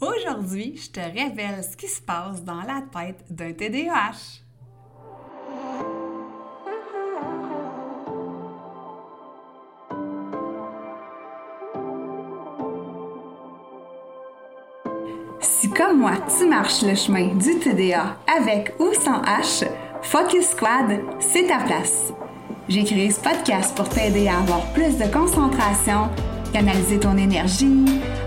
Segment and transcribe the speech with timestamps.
[0.00, 4.42] Aujourd'hui, je te révèle ce qui se passe dans la tête d'un TDAH.
[15.40, 19.66] Si comme moi, tu marches le chemin du TDA avec ou sans H,
[20.02, 22.12] Focus Squad, c'est ta place.
[22.68, 26.10] J'ai créé ce podcast pour t'aider à avoir plus de concentration,
[26.52, 27.84] canaliser ton énergie,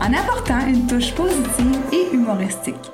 [0.00, 2.90] en apportant une touche positive et humoristique.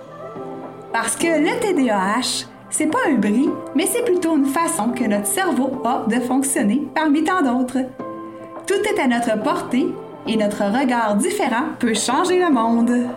[0.92, 5.26] Parce que le TDAH, c'est pas un bris, mais c'est plutôt une façon que notre
[5.26, 7.78] cerveau a de fonctionner parmi tant d'autres.
[8.66, 9.86] Tout est à notre portée
[10.26, 13.08] et notre regard différent peut changer le monde.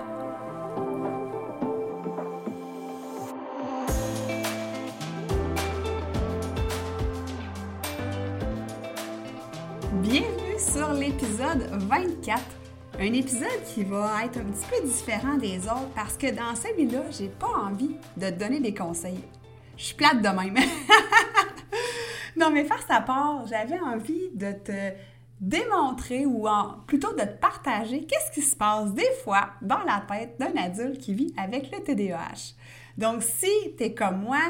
[10.04, 12.59] Bienvenue sur l'épisode 24.
[13.02, 17.04] Un épisode qui va être un petit peu différent des autres parce que dans celui-là,
[17.18, 19.24] j'ai pas envie de te donner des conseils.
[19.78, 20.58] Je suis plate de même.
[22.36, 24.92] non, mais faire sa part, j'avais envie de te
[25.40, 26.46] démontrer ou
[26.88, 30.98] plutôt de te partager qu'est-ce qui se passe des fois dans la tête d'un adulte
[30.98, 32.56] qui vit avec le TDAH.
[32.98, 33.48] Donc, si
[33.78, 34.42] tu es comme moi,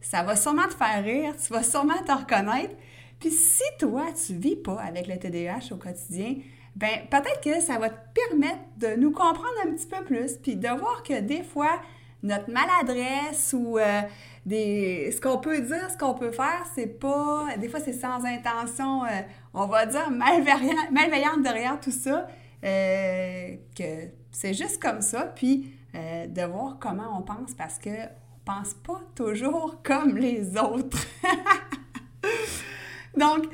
[0.00, 2.74] ça va sûrement te faire rire, tu vas sûrement te reconnaître.
[3.20, 6.34] Puis si toi, tu vis pas avec le TDAH au quotidien,
[6.76, 10.56] ben peut-être que ça va te permettre de nous comprendre un petit peu plus, puis
[10.56, 11.80] de voir que des fois,
[12.22, 14.02] notre maladresse ou euh,
[14.46, 17.48] des, ce qu'on peut dire, ce qu'on peut faire, c'est pas.
[17.58, 19.08] Des fois, c'est sans intention, euh,
[19.54, 22.28] on va dire, malveillante, malveillante derrière tout ça,
[22.64, 28.44] euh, que c'est juste comme ça, puis de voir comment on pense parce que on
[28.46, 31.06] pense pas toujours comme les autres.
[33.16, 33.44] Donc,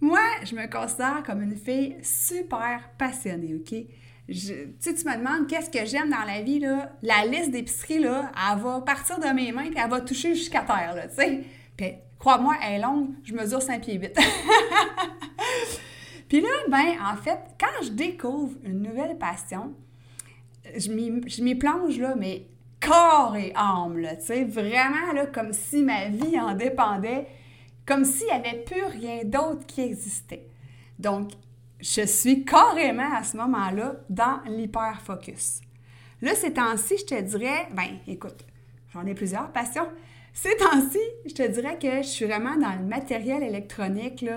[0.00, 3.74] moi, je me considère comme une fille super passionnée, OK?
[4.28, 7.98] Je, tu tu me demandes qu'est-ce que j'aime dans la vie, là, la liste d'épicerie,
[7.98, 11.16] là, elle va partir de mes mains puis elle va toucher jusqu'à terre, là, tu
[11.16, 11.44] sais?
[11.76, 14.14] Puis, crois-moi, elle est longue, je mesure 5 pieds 8.
[16.28, 19.74] puis là, ben, en fait, quand je découvre une nouvelle passion,
[20.76, 22.46] je m'y plonge, là, mais
[22.80, 27.26] corps et âme, là, tu sais, vraiment, là, comme si ma vie en dépendait
[27.90, 30.46] comme s'il n'y avait plus rien d'autre qui existait.
[31.00, 31.32] Donc,
[31.80, 35.60] je suis carrément à ce moment-là dans l'hyper-focus.
[36.22, 38.46] Là, ces temps-ci, je te dirais, ben écoute,
[38.92, 39.88] j'en ai plusieurs passions.
[40.32, 44.18] Ces temps-ci, je te dirais que je suis vraiment dans le matériel électronique.
[44.18, 44.28] Tu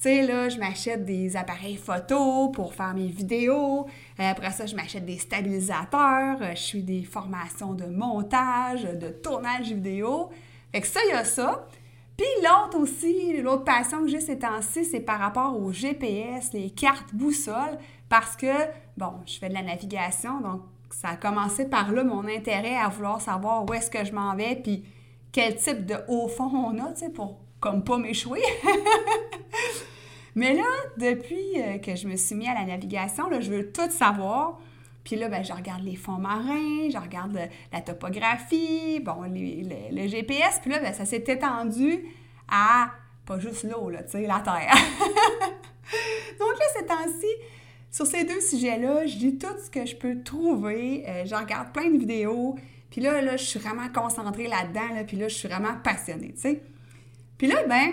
[0.00, 3.86] sais, là, je m'achète des appareils photo pour faire mes vidéos.
[4.18, 6.38] Après ça, je m'achète des stabilisateurs.
[6.56, 10.28] Je suis des formations de montage, de tournage vidéo.
[10.72, 11.68] Fait que ça, il y a ça.
[12.16, 16.70] Puis l'autre aussi, l'autre passion que j'ai ces temps-ci, c'est par rapport au GPS, les
[16.70, 17.78] cartes boussoles,
[18.08, 18.52] parce que,
[18.96, 22.88] bon, je fais de la navigation, donc ça a commencé par là mon intérêt à
[22.88, 24.84] vouloir savoir où est-ce que je m'en vais, puis
[25.32, 28.42] quel type de haut fond on a, tu sais, pour comme pas m'échouer.
[30.34, 30.64] Mais là,
[30.98, 34.60] depuis euh, que je me suis mis à la navigation, là, je veux tout savoir.
[35.06, 37.38] Puis là, ben, je regarde les fonds marins, je regarde
[37.72, 40.58] la topographie, bon, le GPS.
[40.60, 42.04] Puis là, ben, ça s'est étendu
[42.48, 42.90] à
[43.24, 44.74] pas juste l'eau, là, tu sais, la terre.
[46.40, 47.26] Donc là, ces temps-ci,
[47.88, 51.04] sur ces deux sujets-là, je lis tout ce que je peux trouver.
[51.06, 52.56] Euh, je regarde plein de vidéos.
[52.90, 54.92] Puis là, là, je suis vraiment concentrée là-dedans.
[54.92, 56.62] Là, puis là, je suis vraiment passionnée, tu sais.
[57.38, 57.92] Puis là, ben,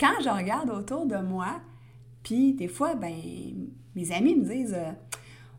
[0.00, 1.60] quand je regarde autour de moi,
[2.22, 3.20] puis des fois, ben,
[3.94, 4.74] mes amis me disent...
[4.74, 4.92] Euh,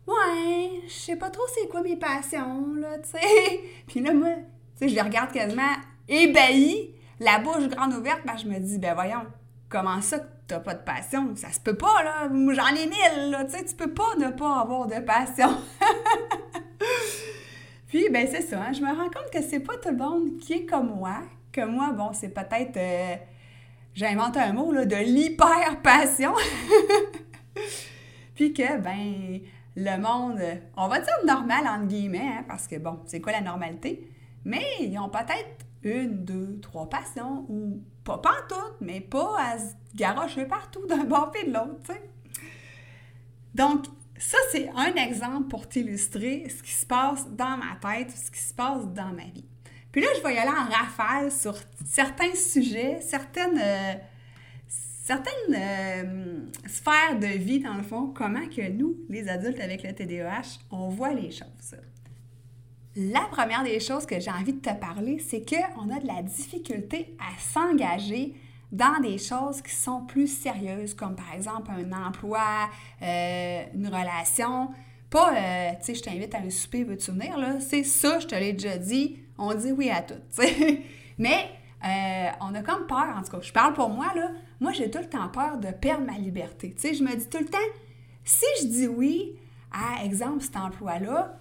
[0.07, 3.61] Ouais, je sais pas trop c'est quoi mes passions, là, tu sais.
[3.87, 4.29] Puis là, moi,
[4.77, 5.73] tu sais, je les regarde quasiment
[6.07, 9.25] ébahis, la bouche grande ouverte, ben je me dis, ben voyons,
[9.69, 11.35] comment ça que t'as pas de passion?
[11.35, 12.29] Ça se peut pas, là.
[12.29, 15.49] J'en ai mille, là, tu sais, tu peux pas ne pas avoir de passion.
[17.87, 20.37] Puis, ben c'est ça, hein, je me rends compte que c'est pas tout le monde
[20.37, 21.21] qui est comme moi,
[21.51, 23.15] que moi, bon, c'est peut-être, euh,
[23.95, 26.33] j'invente un mot, là, de l'hyper-passion.
[28.35, 29.39] Puis que, ben,
[29.75, 30.41] le monde,
[30.77, 34.09] on va dire normal entre guillemets, hein, parce que bon, c'est quoi la normalité?
[34.45, 39.73] Mais ils ont peut-être une, deux, trois passions, ou pas toutes, mais pas à se
[39.95, 42.09] garocher partout d'un bord et de l'autre, tu sais.
[43.53, 43.85] Donc,
[44.17, 48.39] ça, c'est un exemple pour t'illustrer ce qui se passe dans ma tête, ce qui
[48.39, 49.45] se passe dans ma vie.
[49.91, 51.55] Puis là, je vais y aller en rafale sur
[51.85, 53.93] certains sujets, certaines, euh,
[55.05, 59.93] certaines euh, sphères de vie, dans le fond, comment que nous, les adultes avec le
[59.93, 61.75] TDAH, on voit les choses.
[62.95, 66.23] La première des choses que j'ai envie de te parler, c'est qu'on a de la
[66.23, 68.33] difficulté à s'engager
[68.71, 72.67] dans des choses qui sont plus sérieuses, comme par exemple un emploi,
[73.03, 74.69] euh, une relation.
[75.11, 77.59] Pas, euh, tu sais, je t'invite à un souper, veux-tu venir, là?
[77.59, 80.15] C'est ça, je te l'ai déjà dit, on dit oui à tout,
[81.19, 81.47] Mais
[81.83, 84.31] euh, on a comme peur, en tout cas, je parle pour moi, là.
[84.59, 86.73] Moi, j'ai tout le temps peur de perdre ma liberté.
[86.73, 87.57] Tu sais, je me dis tout le temps,
[88.23, 89.35] si je dis oui
[89.71, 91.37] à, exemple, cet emploi-là,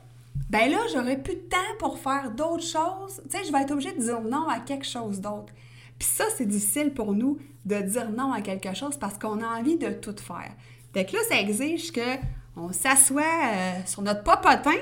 [0.51, 3.23] ben là, j'aurai plus de temps pour faire d'autres choses.
[3.31, 5.53] Tu sais, je vais être obligée de dire non à quelque chose d'autre.
[5.99, 9.59] Puis ça, c'est difficile pour nous de dire non à quelque chose parce qu'on a
[9.59, 10.53] envie de tout faire.
[10.93, 14.79] Fait que là, ça exige qu'on s'assoit euh, sur notre popotin,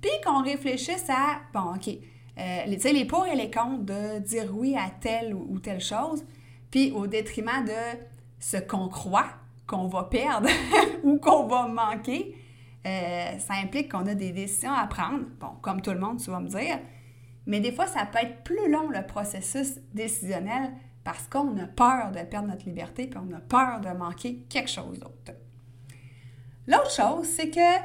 [0.00, 1.90] puis qu'on réfléchisse à, bon, OK,
[2.40, 6.24] euh, les, les pour et les contre de dire oui à telle ou, telle chose,
[6.70, 7.98] puis au détriment de
[8.38, 9.28] ce qu'on croit
[9.66, 10.48] qu'on va perdre
[11.04, 12.34] ou qu'on va manquer.
[12.86, 15.20] Euh, ça implique qu'on a des décisions à prendre.
[15.38, 16.80] Bon, comme tout le monde, tu vas me dire.
[17.46, 20.72] Mais des fois, ça peut être plus long le processus décisionnel
[21.04, 24.70] parce qu'on a peur de perdre notre liberté puis on a peur de manquer quelque
[24.70, 25.32] chose d'autre.
[26.66, 27.78] L'autre chose, c'est que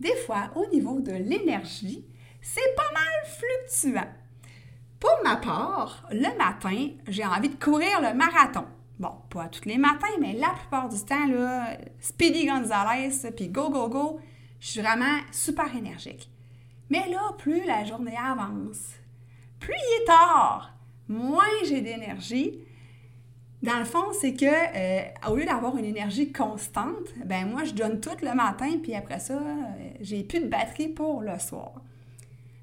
[0.00, 2.04] des fois, au niveau de l'énergie,
[2.42, 4.12] c'est pas mal fluctuant.
[5.00, 8.66] Pour ma part, le matin, j'ai envie de courir le marathon.
[8.98, 13.70] Bon, pas tous les matins, mais la plupart du temps, là, Speedy Gonzalez, puis go,
[13.70, 14.20] go, go,
[14.60, 16.30] je suis vraiment super énergique.
[16.90, 18.90] Mais là, plus la journée avance,
[19.58, 20.72] plus il est tard,
[21.08, 22.60] moins j'ai d'énergie.
[23.62, 27.72] Dans le fond, c'est que euh, au lieu d'avoir une énergie constante, ben moi je
[27.72, 29.64] donne tout le matin puis après ça, euh,
[30.00, 31.72] j'ai plus de batterie pour le soir.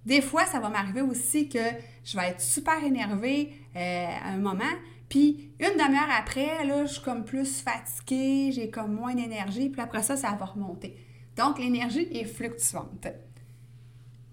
[0.09, 1.59] Des fois, ça va m'arriver aussi que
[2.03, 4.63] je vais être super énervée euh, à un moment,
[5.07, 9.79] puis une demi-heure après, là, je suis comme plus fatiguée, j'ai comme moins d'énergie, puis
[9.79, 10.97] après ça, ça va remonter.
[11.37, 13.07] Donc, l'énergie est fluctuante.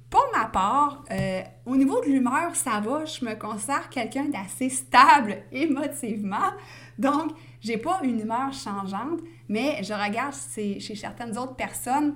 [0.09, 3.05] Pour ma part, euh, au niveau de l'humeur, ça va.
[3.05, 6.53] Je me considère quelqu'un d'assez stable émotivement.
[6.99, 9.21] Donc, j'ai pas une humeur changeante,
[9.51, 12.15] mais je regarde chez, certaines autres personnes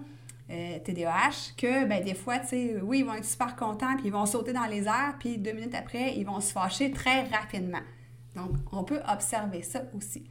[0.50, 4.06] euh, TDAH que ben, des fois, tu sais, oui, ils vont être super contents, puis
[4.06, 7.22] ils vont sauter dans les airs, puis deux minutes après, ils vont se fâcher très
[7.24, 7.82] rapidement.
[8.34, 10.24] Donc, on peut observer ça aussi.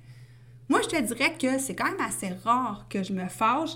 [0.68, 3.72] Moi, je te dirais que c'est quand même assez rare que je me fâche.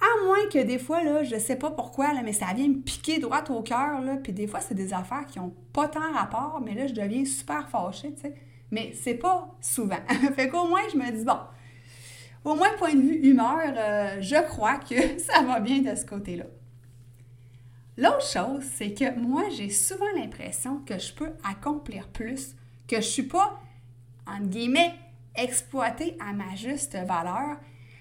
[0.00, 3.18] À moins que des fois, là, je sais pas pourquoi, mais ça vient me piquer
[3.18, 6.60] droit au cœur, là, puis des fois, c'est des affaires qui ont pas tant rapport,
[6.64, 8.34] mais là, je deviens super fâchée, tu sais.
[8.70, 9.98] Mais c'est pas souvent.
[10.36, 11.38] fait qu'au moins, je me dis, bon,
[12.44, 16.04] au moins, point de vue humeur, euh, je crois que ça va bien de ce
[16.04, 16.46] côté-là.
[17.96, 22.54] L'autre chose, c'est que moi, j'ai souvent l'impression que je peux accomplir plus,
[22.88, 23.60] que je suis pas,
[24.26, 24.94] entre guillemets,
[25.34, 27.58] exploitée à ma juste valeur,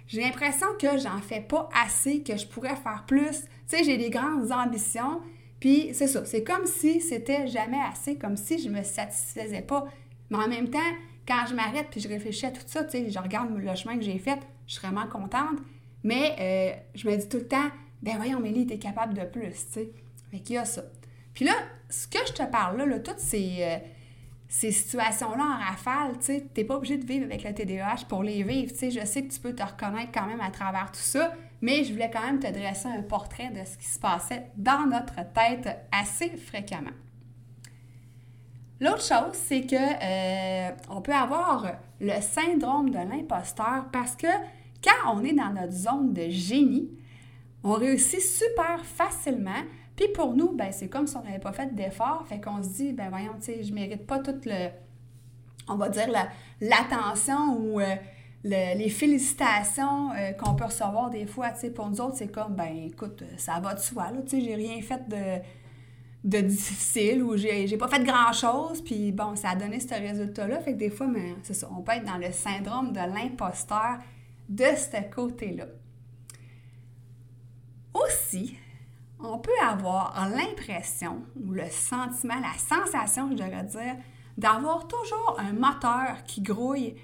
[0.09, 3.41] j'ai l'impression que j'en fais pas assez, que je pourrais faire plus.
[3.41, 5.21] Tu sais, j'ai des grandes ambitions,
[5.59, 9.85] puis c'est ça, c'est comme si c'était jamais assez, comme si je me satisfaisais pas.
[10.31, 10.79] Mais en même temps,
[11.29, 14.17] quand je m'arrête puis je réfléchis à tout ça, je regarde le chemin que j'ai
[14.17, 15.59] fait, je suis vraiment contente,
[16.03, 17.69] mais euh, je me dis tout le temps,
[18.01, 19.91] ben voyons, Mélie, t'es capable de plus, tu sais.
[20.31, 20.83] Fait qu'il y a ça.
[21.33, 21.53] Puis là,
[21.89, 23.57] ce que je te parle là, là toutes ces...
[23.59, 23.77] Euh,
[24.51, 28.23] ces situations-là en rafale, tu sais, t'es pas obligé de vivre avec le TDAH pour
[28.23, 30.99] les vivre, tu je sais que tu peux te reconnaître quand même à travers tout
[30.99, 34.47] ça, mais je voulais quand même te dresser un portrait de ce qui se passait
[34.57, 36.89] dans notre tête assez fréquemment.
[38.81, 41.65] L'autre chose, c'est que euh, on peut avoir
[41.99, 44.27] le syndrome de l'imposteur parce que
[44.81, 46.89] quand on est dans notre zone de génie,
[47.63, 49.63] on réussit super facilement.
[49.97, 52.69] Puis pour nous, ben, c'est comme si on n'avait pas fait d'effort, fait qu'on se
[52.69, 54.69] dit, ben voyons, tu sais, je mérite pas toute le,
[55.67, 56.07] on va dire,
[56.61, 57.95] l'attention ou euh,
[58.43, 62.73] les félicitations euh, qu'on peut recevoir des fois, tu pour nous autres, c'est comme, ben
[62.85, 65.41] écoute, ça va de soi, tu sais, j'ai rien fait de,
[66.23, 70.73] de difficile ou j'ai pas fait grand-chose, puis bon, ça a donné ce résultat-là, fait
[70.73, 73.99] que des fois, mais c'est ça, on peut être dans le syndrome de l'imposteur
[74.49, 75.65] de ce côté-là.
[77.93, 78.55] Aussi,
[79.19, 83.95] on peut avoir l'impression ou le sentiment, la sensation, je devrais dire,
[84.37, 86.95] d'avoir toujours un moteur qui grouille,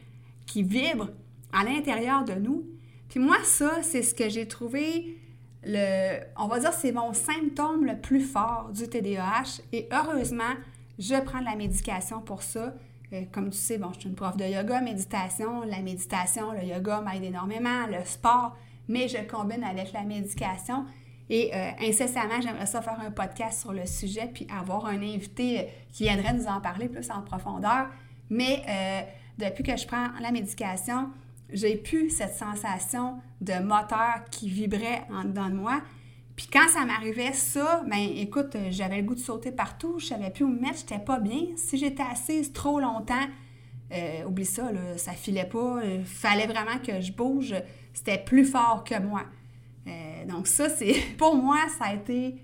[0.45, 1.09] qui vibre
[1.51, 2.65] à l'intérieur de nous.
[3.09, 5.17] Puis moi, ça, c'est ce que j'ai trouvé,
[5.65, 9.61] le, on va dire, c'est mon symptôme le plus fort du TDAH.
[9.73, 10.53] Et heureusement,
[10.99, 12.73] je prends de la médication pour ça.
[13.13, 15.63] Euh, comme tu sais, bon, je suis une prof de yoga, méditation.
[15.63, 18.55] La méditation, le yoga m'aide énormément, le sport
[18.87, 20.85] mais je combine avec la médication.
[21.27, 25.59] Et euh, incessamment, j'aimerais ça faire un podcast sur le sujet, puis avoir un invité
[25.59, 27.87] euh, qui viendrait nous en parler plus en profondeur.
[28.29, 28.63] Mais
[29.39, 31.09] depuis que je prends la médication,
[31.51, 35.81] j'ai plus cette sensation de moteur qui vibrait en dedans de moi.
[36.35, 40.31] Puis quand ça m'arrivait, ça, ben écoute, j'avais le goût de sauter partout, je savais
[40.31, 41.41] plus où me mettre, j'étais pas bien.
[41.55, 43.27] Si j'étais assise trop longtemps,
[44.25, 47.55] oublie ça, là, ça filait pas, il fallait vraiment que je bouge,
[47.93, 49.23] c'était plus fort que moi.
[49.87, 52.35] Euh, donc ça, c'est pour moi, ça a été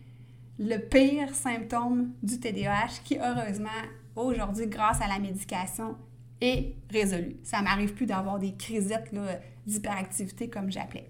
[0.59, 3.69] le pire symptôme du TDAH qui, heureusement,
[4.15, 5.97] aujourd'hui, grâce à la médication,
[6.41, 7.37] est résolu.
[7.43, 9.13] Ça m'arrive plus d'avoir des crisettes
[9.65, 11.09] d'hyperactivité comme j'appelais.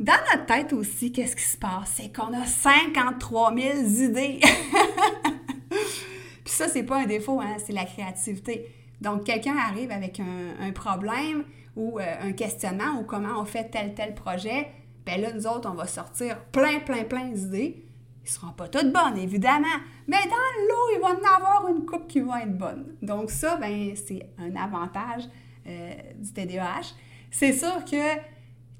[0.00, 1.92] Dans notre tête aussi, qu'est-ce qui se passe?
[1.94, 3.78] C'est qu'on a 53 000
[4.10, 4.40] idées.
[5.70, 7.56] Puis ça, c'est pas un défaut, hein?
[7.64, 8.68] c'est la créativité.
[9.00, 11.44] Donc, quelqu'un arrive avec un problème,
[11.76, 14.68] ou euh, un questionnement ou comment on fait tel tel projet,
[15.06, 17.83] ben là, nous autres, on va sortir plein, plein, plein d'idées.
[18.24, 19.66] Ils ne seront pas toutes bonnes, évidemment,
[20.08, 22.96] mais dans l'eau, il va en avoir une coupe qui va être bonne.
[23.02, 25.24] Donc ça, ben, c'est un avantage
[25.66, 26.94] euh, du TDAH.
[27.30, 28.16] C'est sûr que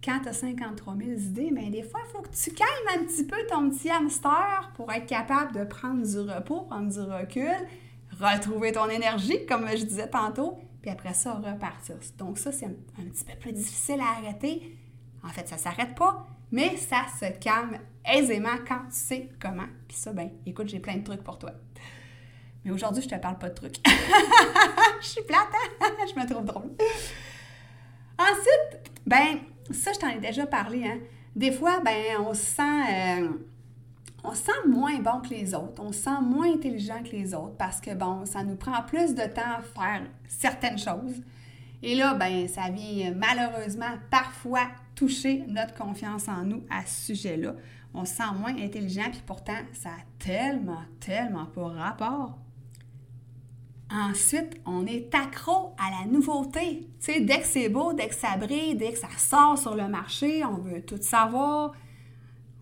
[0.02, 3.04] quand tu as 53 000 idées, ben, des fois, il faut que tu calmes un
[3.04, 7.68] petit peu ton petit hamster pour être capable de prendre du repos, prendre du recul,
[8.18, 11.96] retrouver ton énergie, comme je disais tantôt, puis après ça, repartir.
[12.16, 14.74] Donc ça, c'est un, petit peu plus difficile à arrêter.
[15.22, 19.66] En fait, ça ne s'arrête pas, mais ça se calme aisément quand tu sais comment.
[19.88, 21.52] Puis ça, ben, écoute, j'ai plein de trucs pour toi.
[22.64, 23.76] Mais aujourd'hui, je te parle pas de trucs.
[25.00, 25.48] je suis plate,
[25.80, 25.86] hein?
[26.14, 26.70] je me trouve drôle.
[28.18, 29.38] Ensuite, ben,
[29.70, 30.98] ça, je t'en ai déjà parlé, hein?
[31.36, 32.62] Des fois, ben, on se sent...
[32.62, 33.28] Euh,
[34.26, 37.34] on se sent moins bon que les autres, on se sent moins intelligent que les
[37.34, 41.22] autres parce que, bon, ça nous prend plus de temps à faire certaines choses.
[41.82, 47.54] Et là, ben, ça vient malheureusement parfois toucher notre confiance en nous à ce sujet-là.
[47.94, 52.38] On se sent moins intelligent, puis pourtant, ça a tellement, tellement pas rapport.
[53.90, 56.88] Ensuite, on est accro à la nouveauté.
[57.06, 60.44] Dès que c'est beau, dès que ça brille, dès que ça sort sur le marché,
[60.44, 61.72] on veut tout savoir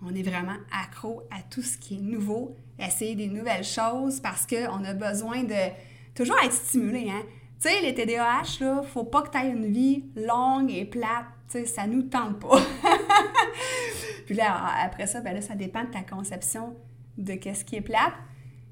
[0.05, 4.47] on est vraiment accro à tout ce qui est nouveau, essayer des nouvelles choses parce
[4.47, 5.71] qu'on a besoin de
[6.15, 7.09] toujours être stimulé.
[7.09, 7.23] Hein?
[7.61, 11.27] Tu sais, les TDAH, là, faut pas que tu aies une vie longue et plate.
[11.67, 12.59] Ça nous tente pas.
[14.27, 16.75] Puis là, après ça, ben là, ça dépend de ta conception
[17.19, 18.15] de qu'est-ce qui est plate.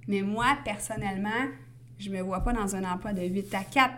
[0.08, 1.48] Mais moi, personnellement,
[1.98, 3.92] je me vois pas dans un emploi de 8 à 4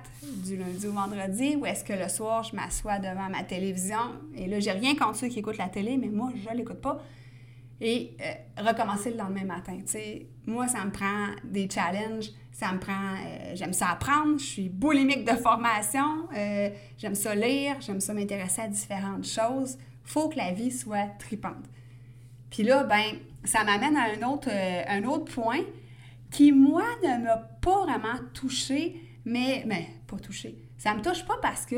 [0.45, 4.19] du lundi au vendredi ou est-ce que le soir, je m'assois devant ma télévision.
[4.35, 7.01] Et là, j'ai rien contre ceux qui écoutent la télé, mais moi, je l'écoute pas
[7.81, 9.79] et euh, recommencer le lendemain matin.
[10.47, 14.69] moi, ça me prend des challenges, ça me prend, euh, j'aime ça apprendre, je suis
[14.69, 19.79] boulimique de formation, euh, j'aime ça lire, j'aime ça m'intéresser à différentes choses.
[20.05, 21.65] faut que la vie soit tripante.
[22.51, 25.61] Puis là, ben, ça m'amène à un autre, un autre point
[26.31, 30.57] qui, moi, ne m'a pas vraiment touché, mais, mais pas touché.
[30.79, 31.77] Ça me touche pas parce que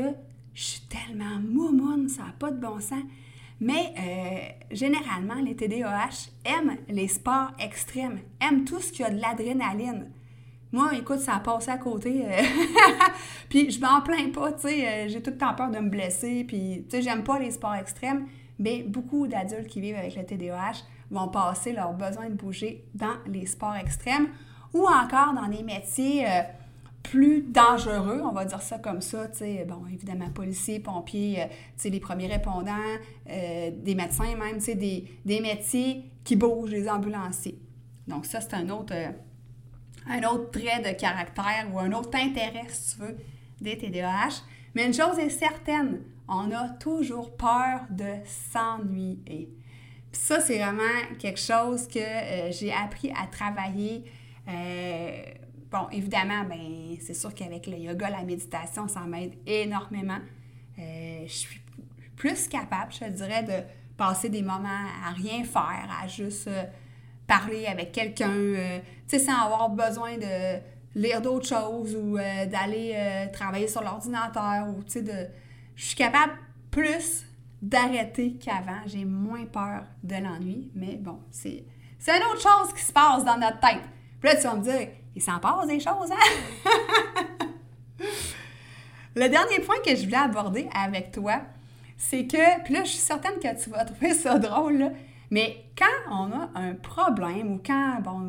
[0.53, 3.03] je suis tellement moumoune, ça n'a pas de bon sens.
[3.59, 9.19] Mais euh, généralement, les TDAH aiment les sports extrêmes, aiment tout ce qui a de
[9.19, 10.11] l'adrénaline.
[10.71, 12.25] Moi, écoute, ça a passé à côté.
[12.25, 12.41] Euh,
[13.49, 14.87] puis je m'en plains pas, tu sais.
[14.87, 16.43] Euh, j'ai tout le temps peur de me blesser.
[16.43, 18.27] Puis, tu sais, j'aime pas les sports extrêmes.
[18.59, 23.15] Mais beaucoup d'adultes qui vivent avec le TDAH vont passer leur besoin de bouger dans
[23.27, 24.27] les sports extrêmes
[24.73, 26.25] ou encore dans des métiers
[27.15, 31.45] plus dangereux, on va dire ça comme ça, tu sais, bon, évidemment, policiers, pompiers, euh,
[31.45, 32.75] tu sais, les premiers répondants,
[33.29, 37.57] euh, des médecins même, tu sais, des, métiers qui bougent, les ambulanciers.
[38.05, 39.11] Donc ça, c'est un autre, euh,
[40.09, 43.17] un autre trait de caractère ou un autre intérêt, si tu veux,
[43.61, 44.43] des TDAH.
[44.73, 49.55] Mais une chose est certaine, on a toujours peur de s'ennuyer.
[50.11, 52.01] Puis ça, c'est vraiment quelque chose que
[52.51, 54.03] j'ai appris à travailler
[55.75, 60.19] Bon, évidemment, ben, c'est sûr qu'avec le yoga, la méditation, ça m'aide énormément.
[60.79, 61.59] Euh, je suis
[62.15, 63.61] plus capable, je dirais, de
[63.97, 66.63] passer des moments à rien faire, à juste euh,
[67.27, 70.61] parler avec quelqu'un, euh, tu sais, sans avoir besoin de
[70.97, 75.27] lire d'autres choses ou d'aller travailler sur l'ordinateur ou, de...
[75.75, 76.35] Je suis capable
[76.71, 77.25] plus
[77.61, 78.79] d'arrêter qu'avant.
[78.85, 81.19] J'ai moins peur de l'ennui, mais bon.
[81.31, 81.65] C'est
[82.07, 83.83] une autre chose qui se passe dans notre tête.
[84.21, 86.15] Puis là, tu vas me dire, il s'en passe des choses, hein?
[89.15, 91.41] Le dernier point que je voulais aborder avec toi,
[91.97, 94.91] c'est que, puis là, je suis certaine que tu vas trouver ça drôle,
[95.31, 98.19] mais quand on a un problème ou quand, bon,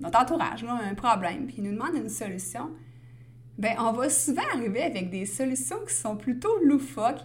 [0.00, 2.70] notre, entourage a un problème, puis il nous demande une solution,
[3.58, 7.24] ben on va souvent arriver avec des solutions qui sont plutôt loufoques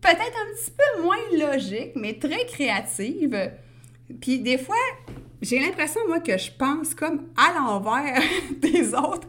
[0.00, 1.16] peut-être un petit peu moins
[1.50, 3.52] logique, mais très créative.
[4.20, 4.76] Puis des fois,
[5.40, 8.20] j'ai l'impression, moi, que je pense comme à l'envers
[8.60, 9.28] des autres.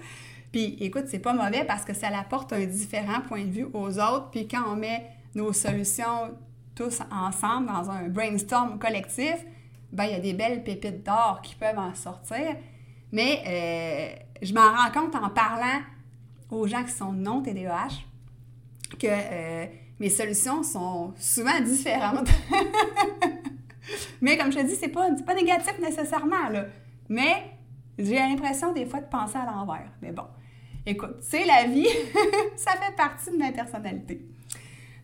[0.52, 4.00] Puis écoute, c'est pas mauvais parce que ça apporte un différent point de vue aux
[4.00, 4.30] autres.
[4.32, 6.36] Puis quand on met nos solutions
[6.76, 9.36] tous ensemble dans un brainstorm collectif,
[9.92, 12.56] ben il y a des belles pépites d'or qui peuvent en sortir.
[13.12, 15.82] Mais euh, je m'en rends compte en parlant
[16.50, 17.90] aux gens qui sont non TDAH
[18.98, 19.66] que euh,
[20.00, 22.30] mes solutions sont souvent différentes.
[24.22, 26.66] Mais comme je te dis, c'est pas, pas négatif nécessairement, là.
[27.08, 27.54] Mais
[27.98, 29.92] j'ai l'impression des fois de penser à l'envers.
[30.02, 30.26] Mais bon,
[30.86, 31.88] écoute, c'est la vie.
[32.56, 34.26] ça fait partie de ma personnalité.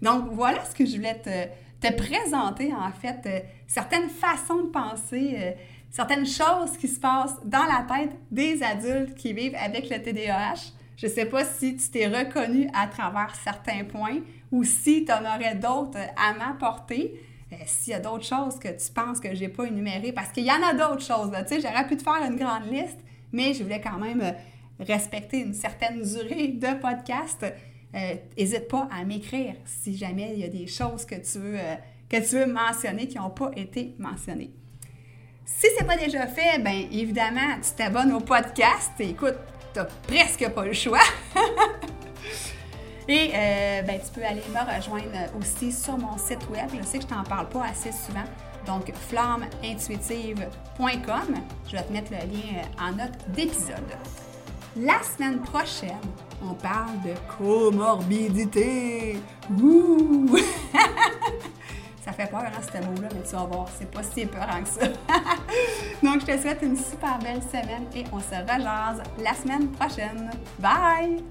[0.01, 5.35] Donc, voilà ce que je voulais te, présenter, en fait, euh, certaines façons de penser,
[5.37, 5.51] euh,
[5.91, 10.71] certaines choses qui se passent dans la tête des adultes qui vivent avec le TDAH.
[10.97, 14.19] Je ne sais pas si tu t'es reconnu à travers certains points
[14.51, 17.21] ou si tu en aurais d'autres à m'apporter.
[17.55, 20.29] Euh, s'il y a d'autres choses que tu penses que je n'ai pas énumérées, parce
[20.29, 21.31] qu'il y en a d'autres choses.
[21.47, 22.97] Tu sais, j'aurais pu te faire une grande liste,
[23.31, 24.35] mais je voulais quand même
[24.79, 27.45] respecter une certaine durée de podcast.
[27.93, 31.57] N'hésite euh, pas à m'écrire si jamais il y a des choses que tu veux,
[31.57, 31.75] euh,
[32.09, 34.51] que tu veux mentionner qui n'ont pas été mentionnées.
[35.45, 38.91] Si ce n'est pas déjà fait, bien évidemment, tu t'abonnes au podcast.
[38.99, 39.37] écoute,
[39.73, 41.03] tu n'as presque pas le choix.
[43.07, 46.69] Et euh, ben, tu peux aller me rejoindre aussi sur mon site web.
[46.75, 48.25] Je sais que je t'en parle pas assez souvent.
[48.65, 51.35] Donc, flammeintuitive.com.
[51.67, 53.93] Je vais te mettre le lien en note d'épisode.
[54.75, 56.01] La semaine prochaine,
[56.43, 59.19] on parle de comorbidité.
[59.61, 60.27] Ouh!
[62.03, 64.67] ça fait peur, hein, ce mot-là, mais tu vas voir, c'est pas si épeurant que
[64.67, 64.87] ça.
[66.03, 70.29] Donc, je te souhaite une super belle semaine et on se rejase la semaine prochaine.
[70.59, 71.23] Bye!